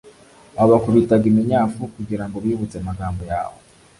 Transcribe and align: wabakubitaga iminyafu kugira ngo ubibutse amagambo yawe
wabakubitaga 0.57 1.25
iminyafu 1.31 1.79
kugira 1.95 2.23
ngo 2.25 2.35
ubibutse 2.37 2.75
amagambo 2.79 3.21
yawe 3.31 3.57